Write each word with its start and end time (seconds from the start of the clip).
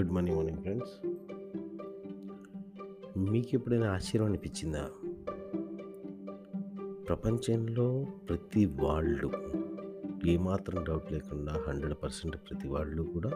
Good 0.00 0.12
morning 0.12 0.36
morning 0.36 0.58
friends. 0.58 0.92
మీకు 3.30 3.48
ఎప్పుడైనా 3.54 3.92
ఆశ్చర్యం 3.92 4.24
అనిపించిందా? 4.24 4.88
ప్రపంచంలో 7.08 8.06
ప్రతి 8.28 8.66
వాళ్ళు 8.66 9.30
ఏమాత్రం 10.26 10.84
డౌట్ 10.84 11.12
లేకుండా 11.12 11.64
హండ్రెడ్ 11.68 11.94
పర్సెంట్ 12.02 12.36
ప్రతి 12.36 12.68
వాళ్ళు 12.68 13.02
కూడా 13.02 13.30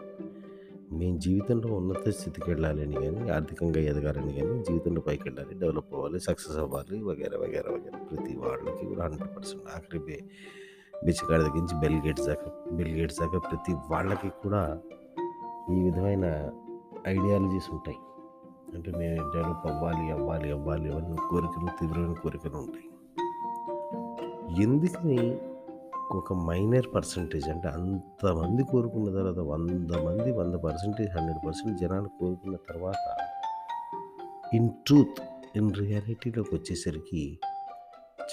మేము 0.91 1.17
జీవితంలో 1.17 1.75
ఉన్నత 1.75 2.09
స్థితికి 2.09 2.49
వెళ్ళాలని 2.49 2.95
కానీ 2.95 3.29
ఆర్థికంగా 3.29 3.79
ఎదగాలని 3.79 4.33
కానీ 4.33 4.63
జీవితంలో 4.63 5.01
పైకి 5.01 5.23
వెళ్ళాలి 5.23 5.55
డెవలప్ 5.55 5.93
అవ్వాలి 5.93 6.19
సక్సెస్ 6.19 6.57
అవ్వాలి 6.57 7.03
వగేరా 7.03 7.37
వగేరా 7.39 7.73
వగేరా. 7.73 7.99
ప్రతి 7.99 8.35
వాళ్ళకి 8.35 8.85
కూడా 8.85 9.03
హండ్రెడ్ 9.03 9.37
పర్సెంట్ 9.37 9.63
ఆఖరి 9.75 9.99
బే 9.99 10.23
బిచ్చగాడి 11.05 11.43
దగ్గర 11.43 11.57
నుంచి 11.57 11.79
బెల్ 11.79 12.07
గేట్స్ 12.07 12.25
దాకా 12.25 12.69
బెల్ 12.71 12.95
గేట్స్ 12.95 13.19
దాకా 13.19 13.39
ప్రతి 13.39 13.73
వాళ్ళకి 13.73 14.29
కూడా 14.29 14.79
ఈ 15.71 15.83
విధమైన 15.83 16.25
ఐడియాలజీస్ 17.07 17.69
ఉంటాయి. 17.73 17.97
అంటే 18.75 18.91
నేను 18.91 19.31
డెవలప్ 19.31 19.67
అవ్వాలి 19.67 20.11
అవ్వాలి 20.11 20.51
అవ్వాలి 20.51 20.93
అవన్నీ 20.93 21.17
కోరికలు 21.29 21.67
తీవ్రమైన 21.79 22.13
కోరికలు 22.13 22.57
ఉంటాయి. 22.57 22.87
ఎందుకని 24.63 25.37
ఒక 26.11 26.33
మైనర్ 26.33 26.95
పర్సంటేజ్ 26.95 27.49
అంటే 27.49 27.67
అంతమంది 27.67 28.63
కోరుకున్న 28.63 29.11
తర్వాత 29.13 29.37
వంద 29.37 29.91
మంది 29.91 30.31
వంద 30.31 30.55
పర్సెంటేజ్ 30.55 31.17
హండ్రెడ్ 31.17 31.45
పర్సెంట్ 31.45 31.77
జనాలు 31.77 32.09
కోరుకున్న 32.19 32.57
తర్వాత 32.69 33.17
ఇన్ 34.55 34.69
ట్రూత్ 34.87 35.19
ఇన్ 35.57 35.73
రియాలిటీలోకి 35.73 36.55
వచ్చేసరికి 36.55 37.39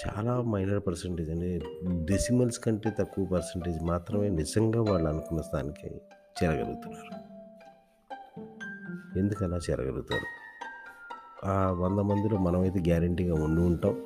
చాలా 0.01 0.41
మైనర్ 0.41 0.87
పర్సంటేజ్ 0.87 1.29
అంటే 1.29 1.61
డెసిమల్స్ 1.91 2.59
కంటే 2.59 2.89
తక్కువ 2.89 3.25
పర్సంటేజ్ 3.25 3.83
మాత్రమే 3.83 4.29
నిజంగా 4.29 4.81
వాళ్ళు 4.81 5.09
అనుకున్న 5.09 5.41
స్థానికి 5.41 6.01
చేరగలుగుతున్నారు. 6.43 7.23
ఎందుకు 9.19 9.43
అలా 9.43 9.57
చేరగలుగుతారు? 9.57 10.27
ఆ 11.45 11.71
వంద 11.71 11.99
మందిలో 11.99 12.37
మనమైతే 12.37 12.79
గ్యారంటీగా 12.79 13.33
ఉండి 13.33 13.61
ఉంటాం. 13.61 14.05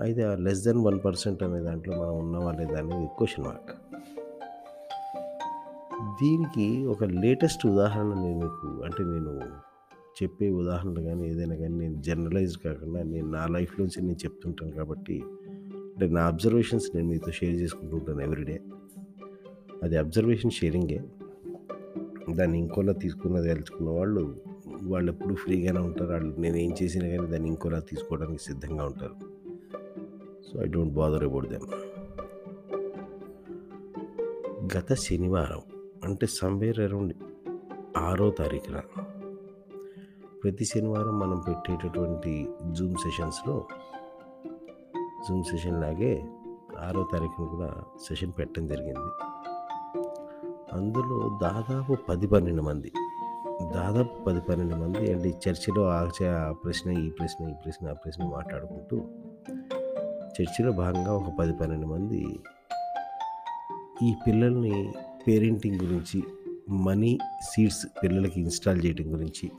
అయితే 0.00 0.22
ఆ 0.22 0.34
లెస్ 0.34 0.64
దెన్ 0.64 0.84
వన్ 0.84 1.00
పర్సెంట్ 1.04 1.42
అనే 1.42 1.60
దాంట్లో 1.60 2.00
మనం 2.00 2.18
ఉన్నామా 2.18 2.52
లేదా 2.52 2.78
అనేది 2.78 3.06
క్వశ్చన్ 3.06 3.44
మార్క్. 3.44 3.72
దీనికి 6.22 6.86
ఒక 6.86 7.04
లేటెస్ట్ 7.04 7.66
ఉదాహరణ 7.66 8.14
నేను 8.14 8.38
మీకు 8.38 8.82
అంటే 8.82 9.04
నేను 9.04 9.40
చెప్పే 10.22 10.50
ఉదాహరణలు 10.50 11.00
కానీ 11.00 11.28
ఏదైనా 11.28 11.56
కానీ 11.56 11.74
నేను 11.74 12.02
జర్నలైజ్ 12.02 12.58
కాకుండా 12.58 13.02
నేను 13.02 13.30
నా 13.30 13.46
లైఫ్లోంచి 13.46 14.02
నేను 14.02 14.16
చెప్తుంటాను 14.24 14.70
కాబట్టి 14.70 15.22
అంటే 15.66 16.08
నా 16.08 16.26
అబ్జర్వేషన్స్ 16.26 16.96
నేను 16.96 17.08
మీతో 17.08 17.30
షేర్ 17.30 17.54
చేసుకుంటుంటాను 17.54 18.20
ఎవ్రీడే. 18.20 18.60
అది 19.82 19.96
అబ్జర్వేషన్ 19.96 20.50
షేరింగే 20.50 21.04
దాన్ని 22.30 22.58
ఇంకోలా 22.58 22.92
తీసుకున్నది 22.92 23.48
తెలుసుకున్న 23.48 23.90
వాళ్ళు 23.90 24.36
వాళ్ళు 24.82 25.12
ఎప్పుడు 25.12 25.34
ఫ్రీగానే 25.34 25.80
ఉంటారు. 25.80 26.10
వాళ్ళు 26.10 26.40
నేను 26.40 26.56
ఏం 26.56 26.74
చేసినా 26.82 27.06
కానీ 27.08 27.30
దాన్ని 27.30 27.48
ఇంకోలా 27.48 27.78
తీసుకోవడానికి 27.78 28.42
సిద్ధంగా 28.42 28.84
ఉంటారు. 28.84 29.14
So 30.48 30.62
I 30.62 30.66
don't 30.66 30.94
bother 30.94 31.24
about 31.24 31.48
them 31.48 31.66
గత 34.76 34.94
శనివారం 34.94 35.60
అంటే 36.04 36.26
సమ్వేర్ 36.26 36.80
అరౌండ్ 36.80 37.14
ఆరో 37.96 38.30
తారీఖున 38.30 38.80
ప్రతి 40.44 40.64
శనివారం 40.64 41.18
మనం 41.18 41.42
పెట్టేటటువంటి 41.48 42.48
జూమ్ 42.72 42.94
సెషన్స్లో 42.94 43.66
జూమ్ 45.28 45.44
సెషన్ 45.44 45.80
లాగే 45.80 46.24
ఆరో 46.78 47.08
తారీఖున 47.12 47.46
కూడా 47.46 47.82
సెషన్ 48.08 48.32
పెట్టడం 48.38 48.66
జరిగింది. 48.66 49.27
అందులో 50.72 51.38
దాదాపు 51.42 51.94
పది 52.08 52.26
పన్నెండు 52.26 52.62
మంది. 52.62 52.92
దాదాపు 53.74 54.24
పది 54.24 54.40
పన్నెండు 54.40 54.76
మంది 54.76 55.12
అంటే 55.12 55.34
చర్చిలో 55.48 55.88
ఆ 55.88 56.08
ఆ 56.30 56.52
ప్రశ్న 56.64 56.90
ఈ 56.90 57.10
ప్రశ్న 57.10 57.50
ఈ 57.50 57.52
ప్రశ్న 57.52 57.88
ఆ 57.88 57.92
ప్రశ్న 57.92 58.24
మాట్లాడుకుంటూ 58.24 58.96
చర్చిలో 60.40 60.72
భాగంగా 60.72 61.12
ఒక 61.12 61.36
పది 61.38 61.52
పన్నెండు 61.52 61.86
మంది 61.86 62.38
ఈ 64.02 64.14
పిల్లల్ని 64.26 64.92
పేరెంటింగ్ 65.28 65.82
గురించి 65.82 66.22
మనీ 66.70 67.18
సీడ్స్ 67.50 67.86
పిల్లలకి 68.02 68.40
ఇన్స్టాల్ 68.40 68.84
చేయడం 68.84 69.12
గురించి 69.12 69.50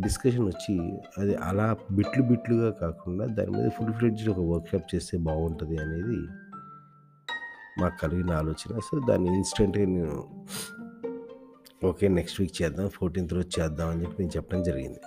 డిస్కషన్ 0.00 0.46
వచ్చి 0.46 0.92
అది 1.18 1.34
అలా 1.34 1.76
బిట్లు 1.90 2.22
బిట్లుగా 2.22 2.70
కాకుండా 2.70 3.26
దాని 3.26 3.50
మీద 3.50 3.68
ఫుల్ 3.68 3.92
ఫ్లెడ్జ్డ్ 3.92 4.28
ఒక 4.28 4.38
వర్క్షాప్ 4.38 4.94
చేస్తే 4.94 5.18
బాగుంటుంది 5.18 5.78
అనేది 5.78 6.18
మాకు 7.80 7.96
కలిగిన 8.02 8.30
ఆలోచన. 8.32 8.78
సో 8.78 8.98
దాన్ని 9.08 9.28
ఇన్స్టెంట్గా 9.36 9.84
నేను 9.84 10.16
ఓకే 11.84 12.08
నెక్స్ట్ 12.08 12.40
వీక్ 12.40 12.62
చేద్దాం 12.62 12.88
ఫోర్టీన్త్ 12.88 13.34
రోజు 13.34 13.50
చేద్దాం 13.60 13.88
అని 13.88 14.00
చెప్పి 14.02 14.16
నేను 14.22 14.32
చెప్పడం 14.36 14.62
జరిగింది. 14.62 15.00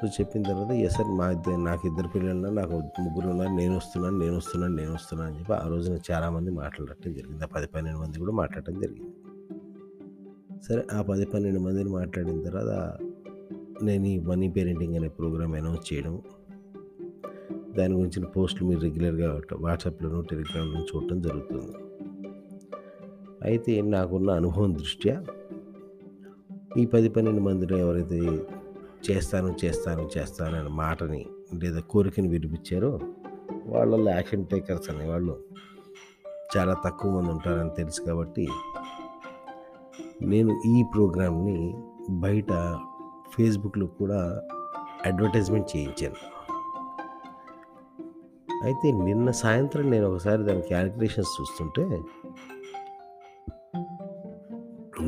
సో 0.00 0.06
చెప్పిన 0.06 0.42
తర్వాత 0.42 0.72
ఎస్ 0.86 0.96
సార్ 0.96 1.08
మా 1.20 1.30
ఇద్దరు 1.30 1.60
నాకు 1.60 1.84
ఇద్దరు 1.88 2.08
పిల్లలు 2.08 2.50
నాకు 2.58 2.74
ముగ్గురు 3.04 3.28
ఉన్నారు 3.28 3.52
నేను 3.52 3.76
వస్తున్నాను 3.76 4.18
నేను 4.18 4.36
వస్తున్నాను 4.36 4.74
నేను 4.74 4.92
వస్తున్నాను 4.92 5.30
అని 5.30 5.38
చెప్పి 5.40 5.52
ఆ 5.52 5.64
రోజున 5.68 5.98
చాలామంది 6.10 6.50
మాట్లాడటం 6.50 7.12
జరిగింది. 7.12 7.44
ఆ 7.44 7.48
పది 7.54 7.66
పన్నెండు 7.66 8.00
మంది 8.00 8.18
కూడా 8.18 8.32
మాట్లాడటం 8.32 8.76
జరిగింది. 8.80 9.14
సరే 10.68 10.82
ఆ 10.92 11.02
పది 11.02 11.24
పన్నెండు 11.24 11.60
మందిని 11.60 11.90
మాట్లాడిన 11.90 12.42
తర్వాత 12.42 12.98
నేను 13.82 14.06
ఈ 14.06 14.18
మనీ 14.18 14.48
పేరెంటింగ్ 14.48 14.94
అనే 14.94 15.08
ప్రోగ్రామ్ 15.08 15.54
అనౌన్స్ 15.54 15.92
చేయడం 15.92 16.14
దాని 17.78 17.94
గురించిన 17.94 18.26
పోస్టులు 18.36 18.66
మీరు 18.68 18.80
రెగ్యులర్గా 18.86 19.28
వాట్సాప్లోనూ 19.66 20.20
టెలిగ్రామ్లో 20.30 20.80
చూడటం 20.90 21.18
జరుగుతుంది. 21.26 21.74
అయితే 23.48 23.72
నాకున్న 23.94 24.30
అనుభవం 24.40 24.72
దృష్ట్యా 24.78 25.16
ఈ 26.80 26.84
పది 26.86 27.08
పన్నెండు 27.08 27.42
మందిలో 27.48 27.76
ఎవరైతే 27.84 28.18
చేస్తాను 29.06 29.50
చేస్తాను 29.64 30.02
చేస్తాను 30.16 30.54
అనే 30.60 30.70
మాటని 30.82 31.22
లేదా 31.62 31.80
కోరికని 31.92 32.28
వినిపించారో 32.28 32.90
వాళ్ళల్లో 33.72 34.10
యాక్షన్ 34.10 34.46
టేకర్స్ 34.46 34.88
అనేవాళ్ళు 34.90 35.34
చాలా 36.54 36.74
తక్కువ 36.84 37.10
మంది 37.14 37.30
ఉంటారని 37.34 37.72
తెలుసు 37.78 38.00
కాబట్టి 38.08 38.46
నేను 40.22 40.52
ఈ 40.66 40.76
ప్రోగ్రామ్ని 40.94 41.58
బయట 42.24 42.52
ఫేస్బుక్లో 43.34 43.86
కూడా 43.98 44.20
అడ్వర్టైజ్మెంట్ 45.06 45.68
చేయించాను. 45.76 46.20
అయితే 48.64 48.92
నిన్న 48.92 49.30
సాయంత్రం 49.30 49.90
నేను 49.90 50.06
ఒకసారి 50.10 50.44
దాని 50.44 50.62
క్యాలిక్యులేషన్స్ 50.62 51.40
చూస్తుంటే 51.40 51.82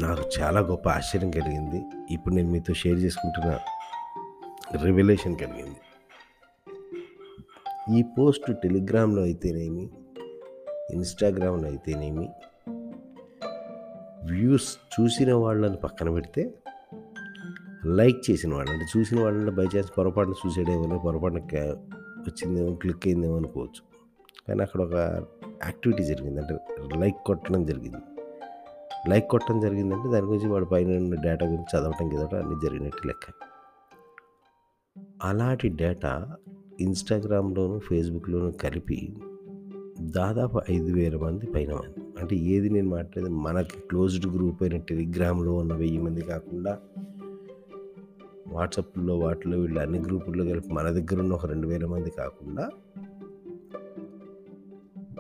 నాకు 0.03 0.25
చాలా 0.39 0.61
గొప్ప 0.61 0.89
ఆశ్చర్యం 0.89 1.31
కలిగింది. 1.31 1.83
ఇప్పుడు 2.11 2.35
నేను 2.35 2.51
మీతో 2.51 2.75
షేర్ 2.75 2.99
చేసుకుంటున్న 2.99 3.59
రివెలేషన్ 4.85 5.37
కలిగింది. 5.37 5.81
ఈ 7.97 8.03
పోస్ట్ 8.03 8.53
టెలిగ్రామ్లో 8.63 9.23
అయితేనేమి 9.23 9.89
ఇన్స్టాగ్రామ్లో 10.93 11.69
అయితేనేమి 11.69 12.29
వ్యూస్ 14.25 14.79
చూసిన 14.95 15.33
వాళ్ళని 15.35 15.77
పక్కన 15.77 16.11
పెడితే 16.11 16.55
లైక్ 17.85 18.31
చేసిన 18.31 18.55
వాళ్ళు 18.55 18.73
అంటే 18.73 18.87
చూసిన 18.97 19.23
వాళ్ళని 19.23 19.51
బై 19.51 19.65
ఛాన్స్ 19.65 19.91
పొరపాటున 19.99 20.35
చూసేదేమో 20.47 20.99
పొరపాటున 20.99 21.41
అనిపించిందేమో 22.31 22.69
వచ్చిందేమో 22.69 22.77
క్లిక్ 22.77 23.07
అయిందేమో 23.07 23.37
అనుకోవచ్చు. 23.37 23.91
కానీ 24.49 24.63
అక్కడ 24.63 24.81
ఒక 24.81 24.95
యాక్టివిటీ 25.65 26.05
జరిగింది. 26.05 26.41
అంటే 26.41 26.59
లైక్ 26.99 27.17
కొట్టడం 27.27 27.65
జరిగింది. 27.65 27.97
లైక్ 29.09 29.31
కొట్టడం 29.31 29.61
జరిగిందంటే 29.61 30.11
దాని 30.11 30.27
గురించి 30.27 30.49
వాడు 30.49 30.65
పైన 30.65 31.15
డేటా 31.15 31.47
గురించి 31.47 31.79
చదవటం 31.79 32.13
చదవటం 32.13 32.39
అన్నీ 32.39 32.55
జరిగినట్టు 32.65 33.07
లెక్క. 33.07 33.33
అలాంటి 35.23 35.69
డేటా 35.69 36.37
ఇన్స్టాగ్రామ్లోను 36.81 37.79
ఫేస్బుక్లోను 37.79 38.53
కలిపి 38.53 39.17
దాదాపు 40.01 40.61
ఐదు 40.71 40.93
వేల 40.93 41.17
మంది 41.17 41.47
పైన 41.47 41.75
మంది. 41.75 42.21
అంటే 42.21 42.37
ఏది 42.37 42.71
నేను 42.71 42.89
మాట్లాడేది 42.89 43.35
మనకి 43.35 43.81
క్లోజ్డ్ 43.81 44.35
గ్రూప్ 44.37 44.63
అయిన 44.63 44.77
టెలిగ్రామ్లో 44.77 45.55
ఉన్న 45.55 45.75
వెయ్యి 45.75 45.99
మంది 45.99 46.21
కాకుండా 46.21 46.79
వాట్సాప్లో 48.53 49.19
వాటిలో 49.19 49.59
వీళ్ళు 49.59 49.81
అన్ని 49.81 49.99
గ్రూపుల్లో 49.99 50.45
కలిపి 50.45 50.69
మన 50.69 50.91
దగ్గర 50.91 51.21
ఉన్న 51.21 51.33
ఒక 51.33 51.47
రెండు 51.47 51.67
వేల 51.67 51.87
మంది 51.87 52.11
కాకుండా 52.11 52.71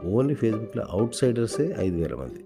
ఓన్లీ 0.04 0.34
ఫేస్బుక్లో 0.34 0.84
అవుట్ 0.90 1.14
సైడర్సే 1.14 1.76
ఐదు 1.78 1.96
వేల 1.96 2.14
మంది. 2.14 2.44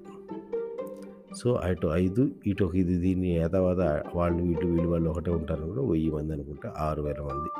సో 1.37 1.55
అటు 1.55 1.87
ఐదు 1.87 2.31
ఇటు 2.47 2.65
ఒక 2.65 2.77
ఇది 2.77 2.99
దీన్ని 2.99 3.29
ఏతావాత 3.29 4.03
వాళ్ళు 4.15 4.43
ఇటు 4.43 4.67
వీళ్ళు 4.67 4.89
వాళ్ళు 4.89 5.11
ఒకటే 5.11 5.31
ఉంటారు 5.31 5.67
కూడా 5.67 5.83
వెయ్యి 5.83 6.11
మంది 6.11 6.33
అనుకుంటే 6.33 6.71
ఆరు 6.79 7.03
వేల 7.03 7.21
మంది. 7.21 7.51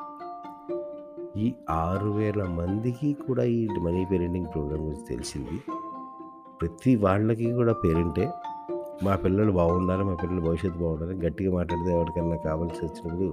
ఈ 1.41 1.55
ఆరు 1.71 2.11
వేల 2.11 2.45
మందికి 2.45 3.13
కూడా 3.13 3.45
ఈ 3.45 3.67
మనీ 3.67 4.07
పేరెంటింగ్ 4.13 4.47
ప్రోగ్రామ్ 4.47 4.83
గురించి 4.83 5.07
తెలిసింది. 5.09 5.61
ప్రతి 6.61 6.97
వాళ్ళకి 6.97 7.53
కూడా 7.53 7.73
పేరెంటే. 7.73 8.31
మా 9.05 9.15
పిల్లలు 9.23 9.53
బాగుండాలి 9.53 10.05
మా 10.09 10.15
పిల్లల 10.23 10.41
భవిష్యత్తు 10.47 10.79
బాగుండాలి 10.79 11.15
గట్టిగా 11.27 11.51
మాట్లాడితే 11.57 11.91
ఎవరికైనా 11.97 12.37
కావాల్సి 12.47 12.81
వచ్చినప్పుడు 12.87 13.29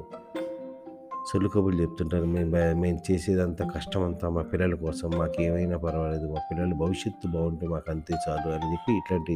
సొల్లు 1.30 1.50
కబుర్లు 1.50 1.80
చెప్తుంటారు. 1.82 2.26
మేము 2.26 2.52
మేము 2.84 3.00
చేసేదంతా 3.08 3.64
కష్టం 3.76 4.04
అంతా 4.04 4.30
మా 4.30 4.42
పిల్లల 4.42 4.76
కోసం 4.76 5.10
మాకు 5.20 5.38
ఏమైనా 5.42 5.78
పర్వాలేదు 5.78 6.28
మా 6.34 6.40
పిల్లల 6.50 6.74
భవిష్యత్తు 6.74 7.28
బాగుంటే 7.28 7.68
మాకు 7.68 7.90
అంతే 7.92 8.14
చాలు 8.24 8.50
అని 8.56 8.70
చెప్పి 8.72 8.92
ఇట్లాంటి 8.98 9.36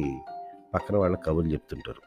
పక్కన 0.74 0.96
వాళ్ళ 0.96 1.16
కబుర్లు 1.16 1.52
చెప్తుంటారు. 1.52 2.02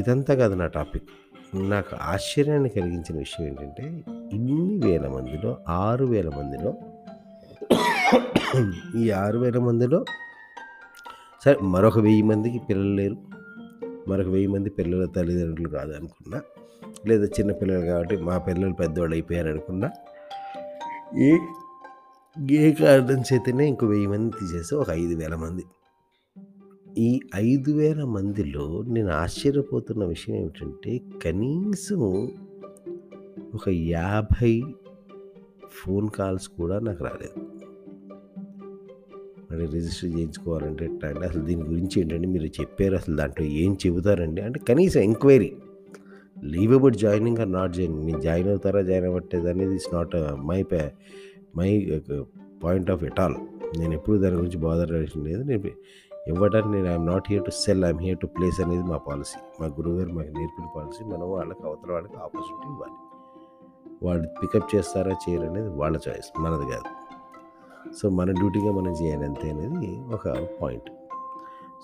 ఇదంతా 0.00 0.34
కాదు 0.34 0.54
నా 0.54 0.66
టాపిక్. 0.66 1.10
నాకు 1.54 1.94
ఆశ్చర్యాన్ని 2.02 2.68
కలిగించిన 2.68 3.16
విషయం 3.18 3.44
ఏంటంటే 3.48 3.84
ఇన్ని 4.36 4.76
వేల 4.86 5.06
మందిలో 5.08 5.50
ఆరు 5.68 6.04
వేల 6.04 6.28
మందిలో 6.38 6.72
ఈ 9.00 9.10
ఆరు 9.22 9.38
వేల 9.38 9.58
మందిలో 9.58 9.98
సరే 11.46 11.58
మరొక 11.62 11.98
వెయ్యి 11.98 12.22
మందికి 12.22 12.60
పిల్లలు 12.70 12.94
లేరు. 12.94 13.16
మరొక 14.08 14.28
వెయ్యి 14.28 14.46
మంది 14.46 14.70
పిల్లల 14.70 15.04
తల్లిదండ్రులు 15.04 15.68
కాదు 15.68 15.92
అనుకున్నా 15.92 16.42
లేదా 17.06 17.24
చిన్న 17.24 17.52
పిల్లలు 17.52 17.84
కాబట్టి 17.84 18.16
మా 18.16 18.38
పిల్లలు 18.38 18.72
పెద్దవాళ్ళు 18.72 19.14
అయిపోయారు 19.14 19.48
అనుకున్నా 19.48 19.90
ఏ 21.18 21.38
ఏ 22.50 22.72
కారణం 22.72 23.20
చేతనే 23.20 23.68
ఇంకో 23.68 23.86
వెయ్యి 23.86 24.06
మంది 24.06 24.36
తీసేస్తే 24.40 24.76
ఒక 24.76 24.90
ఐదు 24.90 25.14
వేల 25.14 25.34
మంది. 25.34 25.64
ఈ 26.98 27.20
ఐదు 27.36 27.70
వేల 27.70 28.04
మందిలో 28.04 28.82
నేను 28.82 29.08
ఆశ్చర్యపోతున్న 29.08 30.04
విషయం 30.04 30.36
ఏమిటంటే 30.36 31.00
కనీసం 31.24 32.28
ఒక 33.54 33.68
యాభై 33.68 34.62
ఫోన్ 35.70 36.08
కాల్స్ 36.08 36.48
కూడా 36.48 36.78
నాకు 36.78 37.04
రాలేదు. 37.04 37.55
మళ్ళీ 39.50 39.66
రిజిస్టర్ 39.66 40.10
చేయించుకోవాలంటే 40.10 40.84
ఎట్లా 40.84 41.08
అంటే 41.08 41.26
అసలు 41.26 41.42
దీని 41.42 41.62
గురించి 41.62 42.00
ఏంటంటే 42.00 42.26
మీరు 42.26 42.44
చెప్పారు 42.44 42.94
అసలు 42.94 43.16
దాంట్లో 43.16 43.46
ఏం 43.46 43.78
చెబుతారండి? 43.86 44.42
అంటే 44.42 44.60
కనీసం 44.68 45.00
enquiry. 45.00 45.56
Leave 46.44 46.72
about 46.74 46.96
joining 46.96 47.38
or 47.38 47.52
not 47.52 47.72
joining. 47.72 48.06
నేను 48.06 48.20
జాయిన్ 48.20 48.48
అవుతారా 48.48 48.82
జాయిన్ 48.82 49.06
అవ్వట్లేదు 49.06 49.48
అనేది 49.48 49.74
it's 49.74 49.94
not 49.94 50.16
my 50.46 50.64
my 51.56 51.70
point 52.64 52.90
of 52.90 53.04
at 53.04 53.20
all. 53.20 53.34
నేను 53.78 53.94
ఎప్పుడు 53.94 54.18
దాని 54.18 54.36
గురించి 54.36 54.58
బాధపడేసిన 54.58 55.22
లేదు. 55.22 55.42
నేను 55.42 55.70
ఇవ్వడానికి 56.28 56.72
నేను 56.72 56.86
I'm 56.86 57.06
not 57.06 57.24
here 57.28 57.44
to 57.44 57.50
sell 57.50 57.84
I'm 57.84 58.00
here 58.00 58.18
to 58.18 58.26
place 58.26 58.60
అనేది 58.60 58.82
మా 58.82 58.96
పాలసీ. 58.96 59.40
మా 59.60 59.66
గురువు 59.66 59.96
గారు 59.96 60.08
మాకు 60.08 60.28
నేర్పిన 60.38 60.66
పాలసీ. 60.76 61.04
మనం 61.04 61.30
వాళ్ళకి 61.30 61.66
అవతల 61.66 61.92
వాళ్ళకి 61.92 62.16
ఆపర్చునిటీ 62.16 62.68
ఇవ్వాలి. 62.72 62.96
వాళ్ళు 64.06 64.28
పికప్ 64.42 64.76
చేస్తారా 64.76 65.12
చేయరు 65.26 65.46
అనేది 65.50 65.68
వాళ్ళ 65.68 65.96
చాయిస్. 66.08 66.40
మనది 66.40 66.66
కాదు. 66.72 67.05
సో 67.94 68.10
మన 68.10 68.30
డ్యూటీగా 68.30 68.72
మనం 68.72 68.92
చేయాలి 68.92 69.24
అంతే 69.24 69.50
అనేది 69.50 69.96
ఒక 70.14 70.48
పాయింట్. 70.62 70.90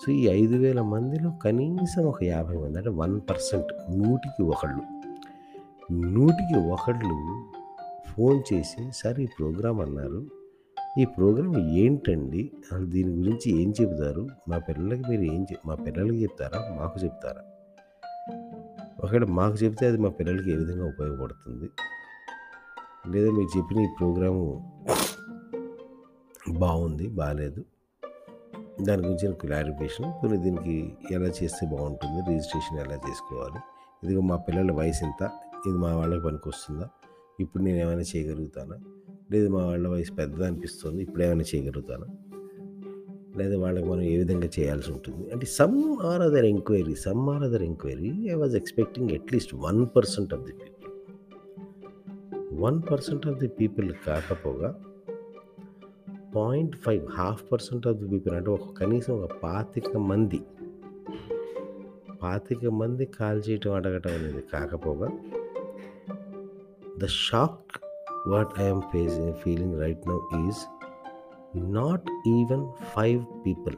సో 0.05 0.11
ఈ 0.11 0.27
ఐదు 0.27 0.55
వేల 0.55 0.81
మందిలో 0.81 1.31
కనీసం 1.31 2.05
ఒక 2.05 2.23
యాభై 2.23 2.57
మంది 2.57 2.77
అంటే 2.77 2.89
వన్ 2.89 3.21
పర్సెంట్ 3.29 3.97
నూటికి 3.97 4.43
ఒకళ్ళు. 4.43 4.81
నూటికి 5.93 6.59
ఒకళ్ళు 6.59 7.43
ఫోన్ 8.11 8.53
చేసి 8.53 8.91
సార్ 8.95 9.19
ఈ 9.19 9.25
ప్రోగ్రాం 9.25 9.81
అన్నారు. 9.81 10.25
ఈ 10.99 11.05
ప్రోగ్రాం 11.05 11.69
ఏంటండి? 11.69 12.51
అసలు 12.71 12.85
దీని 12.85 13.11
గురించి 13.11 13.61
ఏం 13.61 13.73
చెబుతారు? 13.81 14.27
మా 14.49 14.57
పిల్లలకి 14.57 15.03
మీరు 15.09 15.21
ఏం 15.21 15.43
చెప్ 15.43 15.67
మా 15.67 15.75
పిల్లలకి 15.75 16.23
చెప్తారా? 16.23 16.75
మాకు 16.81 17.03
చెప్తారా? 17.03 17.41
ఒకవేళ 19.03 19.25
మాకు 19.25 19.55
చెప్తే 19.55 19.87
అది 19.87 19.97
మా 19.97 20.09
పిల్లలకి 20.09 20.51
ఏ 20.51 20.55
విధంగా 20.55 20.85
ఉపయోగపడుతుంది? 20.85 21.69
లేదా 23.07 23.31
మీరు 23.31 23.57
చెప్పిన 23.57 23.79
ఈ 23.79 23.87
ప్రోగ్రాము 23.99 24.73
బాగుంది 26.51 27.07
బాగాలేదు 27.07 27.63
దాని 28.81 29.07
గురించి 29.07 29.35
క్లారిఫికేషన్. 29.35 30.13
కొన్ని 30.21 30.37
దీనికి 30.37 30.93
ఎలా 31.11 31.25
చేస్తే 31.25 31.65
బాగుంటుంది? 31.65 32.29
రిజిస్ట్రేషన్ 32.29 32.79
ఎలా 32.79 32.95
చేసుకోవాలి? 33.09 33.57
ఇదిగో 34.03 34.21
మా 34.21 34.35
పిల్లల 34.35 34.71
వయసు 34.71 35.03
ఎంత? 35.03 35.29
ఇది 35.67 35.77
మా 35.77 35.95
వాళ్ళకి 35.95 36.25
పనికి 36.25 36.49
వస్తుందా 36.49 36.89
ఇప్పుడు 37.39 37.63
నేను 37.63 37.77
ఏమైనా 37.77 38.01
చేయగలుగుతానా? 38.01 38.77
లేదు 39.31 39.49
మా 39.49 39.65
వాళ్ళ 39.65 39.87
వయసు 39.87 40.13
పెద్దది 40.13 40.45
అనిపిస్తుంది 40.45 41.03
ఇప్పుడు 41.03 41.23
ఏమైనా 41.23 41.43
చేయగలుగుతానా? 41.55 42.05
లేదా 43.37 43.59
వాళ్ళకి 43.59 43.85
మనం 43.85 44.01
ఏ 44.01 44.17
విధంగా 44.17 44.49
చేయాల్సి 44.59 44.91
ఉంటుంది? 44.91 45.31
అంటే 45.31 45.45
some 45.45 45.97
or 46.01 46.21
other 46.21 46.45
enquiry 46.45 46.95
some 46.95 47.29
or 47.29 47.43
other 47.43 47.63
enquiry 47.63 48.29
I 48.29 48.33
was 48.33 48.55
expecting 48.55 49.09
at least 49.11 49.55
one 49.55 49.87
percent 49.95 50.33
of 50.33 50.41
the 50.41 50.51
people. 50.51 50.91
One 52.53 52.81
percent 52.91 53.27
of 53.27 53.39
the 53.39 53.47
people 53.47 53.93
కాకపోగా 54.07 54.79
point 56.35 56.75
five 56.75 57.05
half 57.07 57.51
percent 57.51 57.87
of 57.87 57.97
the 57.97 58.07
people 58.07 58.35
అంటే 58.35 58.49
ఒక 58.49 58.73
కనీసం 58.77 59.13
ఒక 59.21 59.29
పాతిక 59.43 59.97
మంది. 59.97 60.41
పాతిక 62.23 62.65
మంది 62.65 63.05
కాల్ 63.05 63.41
చేయటం 63.49 63.73
అడగటం 63.73 64.13
అనేది 64.13 64.41
కాకపోగా 64.53 65.09
the 66.97 67.05
shock 67.05 67.77
what 68.27 68.59
I'm 68.59 68.81
facing 68.81 69.33
feeling 69.33 69.79
right 69.79 70.07
now 70.07 70.19
is 70.47 70.61
not 71.55 72.09
even 72.27 72.65
five 72.95 73.25
people. 73.45 73.75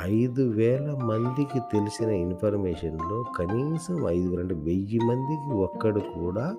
ఐదు 0.00 0.42
వేల 0.42 0.94
మందికి 0.94 1.58
తెలిసిన 1.58 2.10
ఇన్ఫర్మేషన్లో 2.10 3.24
కనీసం 3.38 4.08
ఐదు 4.08 4.36
అంటే 4.36 4.54
వెయ్యి 4.54 4.98
మందికి 4.98 5.54
ఒక్కడు 5.54 6.00
కూడా 6.00 6.56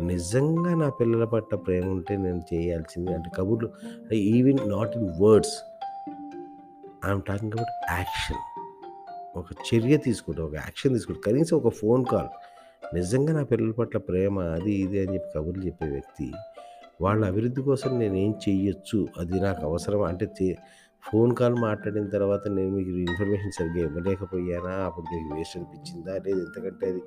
నిజంగా 0.00 0.74
నా 0.74 0.90
పిల్లల 0.90 1.24
పట్ల 1.24 1.56
ప్రేమ 1.56 1.90
ఉంటే 1.90 2.16
నేను 2.16 2.42
చేయాల్సింది 2.54 3.14
అంటే 3.14 3.30
కబుర్లు. 3.38 3.70
Even 4.14 4.58
not 4.66 4.96
in 4.96 5.10
words. 5.20 5.62
I'm 7.06 7.22
talking 7.22 7.52
about 7.52 7.92
action. 7.92 8.60
ఒక 9.38 9.46
చర్య 9.52 9.96
తీసుకుంటే 9.96 10.42
ఒక 10.42 10.54
యాక్షన్ 10.54 10.92
తీసుకుంటే. 10.92 11.30
కనీసం 11.30 11.56
ఒక 11.56 11.68
ఫోన్ 11.68 12.04
కాల్. 12.04 12.28
నిజంగా 12.94 13.32
నా 13.32 13.44
పిల్లల 13.44 13.72
పట్ల 13.72 13.98
ప్రేమ 13.98 14.40
అది 14.40 14.72
ఇది 14.72 15.06
అని 15.06 15.14
చెప్పి 15.14 15.38
కబుర్లు 15.38 15.64
చెప్పే 15.66 15.86
వ్యక్తి 15.86 16.32
వాళ్ళ 17.00 17.26
అభివృద్ధి 17.26 17.62
కోసం 17.62 17.98
నేను 17.98 18.14
ఏం 18.14 18.34
చెయ్యొచ్చు? 18.48 19.08
అది 19.18 19.40
నాకు 19.40 19.66
అవసరం 19.66 20.02
అంటే 20.02 20.28
చే- 20.42 20.56
ఫోన్ 21.02 21.36
కాల్ 21.36 21.54
మాట్లాడిన 21.54 22.06
తర్వాత 22.06 22.48
నేను 22.48 22.70
మీకు 22.70 22.90
ఇన్ఫర్మేషన్ 22.90 23.52
సరిగ్గా 23.52 23.80
ఇవ్వలేకపోయానా? 23.80 24.70
అప్పుడు 24.70 25.16
మీకు 25.16 25.36
వేస్ట్ 25.36 25.56
అనిపించిందా? 25.56 26.14
లేదు 26.26 26.38
ఎందుకంటే 26.38 26.86
అది 26.86 27.02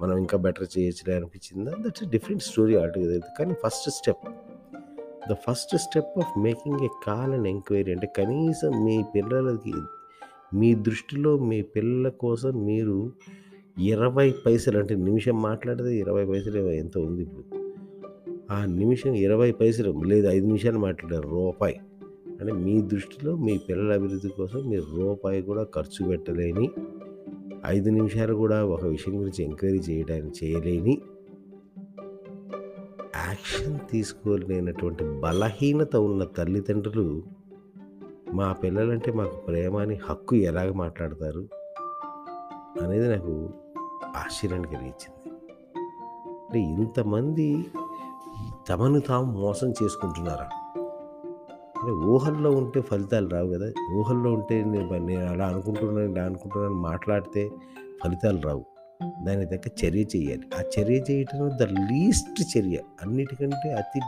మనం 0.00 0.18
ఇంకా 0.18 0.38
బెటర్ 0.38 0.78
చేయొచ్చులే 0.78 1.16
అనిపించిందా? 1.16 1.72
దట్స్ 1.86 2.04
డిఫరెంట్ 2.04 2.42
స్టోరీ 2.42 2.76
ఆల్టుగెదర్ 2.76 3.20
కానీ 3.38 3.54
first 3.54 3.90
step 3.90 4.28
the 5.30 5.32
first 5.32 5.76
step 5.76 6.18
of 6.18 6.38
making 6.38 6.80
a 6.84 6.88
call 7.06 7.32
and 7.32 7.48
enquiry 7.48 7.92
అంటే 7.92 8.06
కనీసం 8.06 8.84
మీ 8.84 9.04
పిల్లలకి 9.14 9.72
మీ 10.54 10.74
దృష్టిలో 10.74 11.38
మీ 11.38 11.62
పిల్లల 11.62 12.08
కోసం 12.08 12.64
మీరు 12.64 13.12
ఇరవై 13.78 14.34
పైసలు 14.46 14.78
అంటే 14.78 14.94
నిమిషం 14.94 15.42
మాట్లాడితే 15.42 15.96
ఇరవై 15.96 16.24
పైసలు 16.26 16.58
ఎంత 16.58 16.98
ఉంది 16.98 17.22
ఇప్పుడు? 17.22 17.44
ఆ 18.52 18.64
నిమిషం 18.64 19.14
ఇరవై 19.14 19.52
పైసలు 19.52 20.02
లేదు 20.06 20.26
ఐదు 20.26 20.46
నిమిషాలు 20.46 20.78
మాట్లాడారు 20.78 21.28
రూపాయి. 21.28 21.80
అంటే 22.40 22.52
మీ 22.52 22.82
దృష్టిలో 22.82 23.36
మీ 23.36 23.58
పిల్లల 23.58 23.94
అభివృద్ధి 23.94 24.28
కోసం 24.28 24.60
మీరు 24.60 24.84
రూపాయి 24.96 25.42
కూడా 25.42 25.62
ఖర్చు 25.64 26.06
పెట్టలేని 26.06 26.70
ఐదు 27.66 27.90
నిమిషాలు 27.90 28.34
కూడా 28.34 28.64
ఒక 28.64 28.84
విషయం 28.84 29.18
గురించి 29.18 29.44
ఎంక్వైరీ 29.44 29.78
చేయడానికి 29.78 30.46
చేయలేని 30.46 31.02
యాక్షన్ 33.16 33.78
తీసుకోలేనటువంటి 33.90 35.04
బలహీనత 35.04 35.96
ఉన్న 35.96 36.24
తల్లిదండ్రులు 36.24 37.22
మా 38.32 38.52
పిల్లలంటే 38.52 39.12
మాకు 39.12 39.36
ప్రేమ 39.36 39.76
అని 39.76 39.94
హక్కు 39.94 40.36
ఎలాగ 40.36 40.72
మాట్లాడతారు 40.72 41.48
అనేది 42.82 43.08
నాకు 43.08 43.50
ఆశ్చర్యాన్ని 44.16 44.68
కలిగించింది. 44.68 45.30
అంటే 46.30 46.60
ఇంతమంది 46.60 47.66
తమను 48.68 49.00
తాము 49.00 49.32
మోసం 49.32 49.72
చేసుకుంటున్నారా? 49.82 50.48
అంటే 51.78 51.92
ఊహల్లో 51.92 52.50
ఉంటే 52.50 52.80
ఫలితాలు 52.80 53.28
రావు 53.28 53.48
కదా. 53.48 53.72
ఊహల్లో 53.94 54.32
ఉంటే 54.34 54.64
నేను 54.64 55.28
అలా 55.28 55.46
అనుకుంటున్నాను 55.46 56.10
ఇలా 56.12 56.24
అనుకుంటున్నాను 56.24 56.74
మాట్లాడితే 56.74 57.50
ఫలితాలు 58.04 58.40
రావు. 58.40 58.64
దాని 59.24 59.44
దగ్గర 59.44 59.70
చర్య 59.84 60.04
చేయాలి. 60.16 60.42
ఆ 60.56 60.60
చర్య 60.76 60.98
చేయటం 61.10 61.50
ద 61.60 61.62
లీస్ట్ 61.62 62.58
చర్య. 62.58 62.78
అన్నిటికంటే 63.02 63.72
అతి 63.72 64.00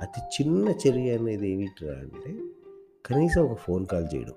అతి 0.00 0.20
చిన్న 0.36 0.68
చర్య 0.68 1.16
అనేది 1.18 1.50
ఏమిటి 1.50 1.88
అంటే 1.88 2.32
కనీసం 3.06 3.40
ఒక 3.42 3.56
ఫోన్ 3.58 3.86
కాల్ 3.86 4.06
చేయడం. 4.14 4.32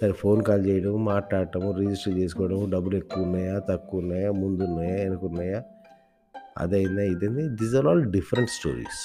సరే 0.00 0.12
ఫోన్ 0.12 0.42
కాల్ 0.42 0.66
చేయడం 0.66 1.04
మాట్లాడటము 1.04 1.70
రిజిస్టర్ 1.78 2.14
చేసుకోవడం 2.18 2.70
డబ్బులు 2.70 2.96
ఎక్కువ 2.96 3.22
ఉన్నాయా 3.22 3.58
తక్కువ 3.58 4.00
ఉన్నాయా 4.00 4.32
ముందు 4.32 4.62
ఉన్నాయా 4.62 4.94
వెనుకున్నాయా 4.94 5.62
అదైందా 6.58 7.02
ఇదైందా 7.02 7.54
this 7.60 7.74
are 7.74 7.86
all 7.86 8.04
different 8.04 8.50
stories. 8.50 9.02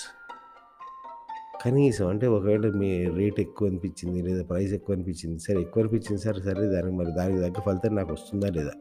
కనీసం 1.68 2.08
అంటే 2.08 2.28
ఒకవేళ 2.28 2.72
మీ 2.72 3.08
రేట్ 3.08 3.40
ఎక్కువ 3.40 3.68
అనిపించింది 3.68 4.22
లేదా 4.22 4.44
ప్రైస్ 4.44 4.74
ఎక్కువ 4.74 4.96
అనిపించింది 4.96 5.40
సరే 5.40 5.62
ఎక్కువ 5.62 5.82
అనిపించింది 5.82 6.22
సరే 6.22 6.42
సరే 6.42 6.68
దానికి 6.68 6.98
మరి 6.98 7.12
దానికి 7.12 7.40
తగ్గ 7.40 7.62
ఫలితం 7.66 7.96
నాకు 7.96 8.14
వస్తుందా 8.14 8.50
లేదా? 8.50 8.72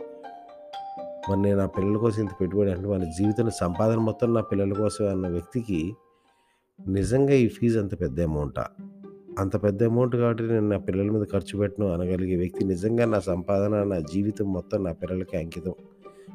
మరి 1.31 1.43
నేను 1.43 1.59
నా 1.59 1.67
పిల్లల 1.67 1.97
కోసం 1.97 2.23
ఇంత 2.23 2.31
పెట్టుబడి 2.41 2.71
అంటే 2.71 2.89
వాళ్ళ 2.89 3.05
జీవితంలో 3.05 3.51
సంపాదన 3.51 3.97
మొత్తం 3.97 4.35
నా 4.35 4.41
పిల్లల 4.41 4.73
కోసం 4.73 5.11
అన్న 5.11 5.29
వ్యక్తికి 5.29 5.95
నిజంగా 6.89 7.33
ఈ 7.35 7.49
ఫీజు 7.49 7.79
అంత 7.79 8.01
పెద్ద 8.01 8.21
అమౌంటా? 8.21 8.67
అంత 9.39 9.63
పెద్ద 9.63 9.85
అమౌంట్ 9.85 10.17
కాబట్టి 10.17 10.43
నేను 10.45 10.69
నా 10.69 10.79
పిల్లల 10.79 11.11
మీద 11.11 11.23
ఖర్చు 11.33 11.59
పెట్టను 11.59 11.93
అనగలిగే 11.93 12.37
వ్యక్తి 12.37 12.65
నిజంగా 12.65 13.05
నా 13.05 13.21
సంపాదన 13.21 13.85
నా 13.85 13.99
జీవితం 13.99 14.53
మొత్తం 14.53 14.85
నా 14.85 14.93
పిల్లలకి 14.93 15.37
అంకితం 15.37 15.73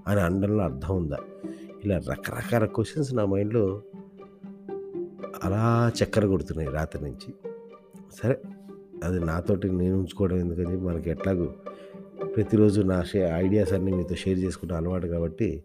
అని 0.07 0.21
అనడంలో 0.21 0.63
అర్థం 0.63 0.97
ఉందా? 0.97 1.17
ఇలా 1.85 1.97
రకరకాల 1.97 2.65
క్వశ్చన్స్ 2.65 3.15
నా 3.15 3.25
మైండ్లో 3.25 3.81
అలా 5.43 5.91
చక్కెర 6.03 6.25
కొడుతున్నాయి 6.25 6.69
రాత్రి 6.69 7.03
నుంచి. 7.03 7.33
సరే 8.23 8.41
అది 9.03 9.19
నాతోటి 9.19 9.71
నేను 9.71 9.97
ఉంచుకోవడం 9.97 10.37
ఎందుకని 10.37 10.71
చెప్పి 10.71 10.85
మనకి 10.85 11.09
ఎట్లాగో 11.09 11.45
ప్రతిరోజు 12.35 12.81
నా 12.81 13.03
షే 13.03 13.19
ఐడియాస్ 13.19 13.73
అన్నీ 13.73 13.91
మీతో 13.91 14.15
షేర్ 14.15 14.39
చేసుకుంటే 14.39 14.75
అలవాటు 14.75 15.07
కాబట్టి 15.07 15.63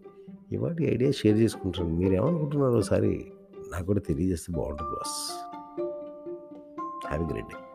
ఇవాటి 0.52 0.84
ఐడియా 0.84 1.10
షేర్ 1.10 1.38
చేసుకుంటున్నాను. 1.38 1.98
మీరు 1.98 2.12
ఏమనుకుంటున్నారో 2.14 2.76
ఒకసారి 2.76 3.32
నాకు 3.72 3.86
కూడా 3.86 4.00
తెలియజేస్తే 4.00 4.52
బాగుంటుంది 4.52 4.90
బాస్. 4.90 5.46
Have 7.08 7.32
great 7.32 7.46
day. 7.46 7.65